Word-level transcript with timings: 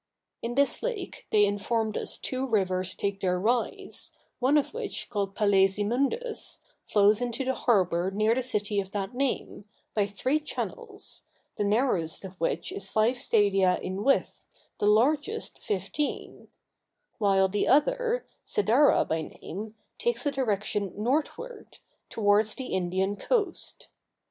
In 0.41 0.55
this 0.55 0.81
lake 0.81 1.27
they 1.29 1.45
informed 1.45 1.95
us 1.95 2.17
two 2.17 2.47
rivers 2.47 2.95
take 2.95 3.19
their 3.19 3.39
rise, 3.39 4.11
one 4.39 4.57
of 4.57 4.73
which, 4.73 5.11
called 5.11 5.35
Palæsimundus, 5.35 6.57
flows 6.87 7.21
into 7.21 7.45
the 7.45 7.53
harbor 7.53 8.09
near 8.09 8.33
the 8.33 8.41
city 8.41 8.79
of 8.81 8.89
that 8.93 9.13
name, 9.13 9.65
by 9.93 10.07
three 10.07 10.39
channels, 10.39 11.25
the 11.55 11.63
narrowest 11.63 12.25
of 12.25 12.33
which 12.41 12.71
is 12.71 12.89
five 12.89 13.15
stadia 13.19 13.77
in 13.79 14.03
width, 14.03 14.43
the 14.79 14.87
largest 14.87 15.61
fifteen: 15.61 16.47
while 17.19 17.47
the 17.47 17.67
other, 17.67 18.25
Cydara 18.43 19.05
by 19.07 19.21
name, 19.21 19.75
takes 19.99 20.25
a 20.25 20.31
direction 20.31 20.93
northward, 20.97 21.77
towards 22.09 22.55
the 22.55 22.73
Indian 22.73 23.15
coast. 23.15 23.87